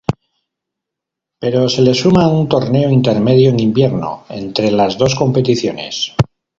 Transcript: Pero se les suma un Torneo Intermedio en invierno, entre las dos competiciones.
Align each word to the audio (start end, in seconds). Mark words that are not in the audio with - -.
Pero 1.41 1.69
se 1.69 1.83
les 1.83 1.95
suma 2.01 2.27
un 2.39 2.49
Torneo 2.49 2.89
Intermedio 2.89 3.51
en 3.51 3.59
invierno, 3.59 4.25
entre 4.29 4.71
las 4.71 4.97
dos 4.97 5.13
competiciones. 5.13 6.13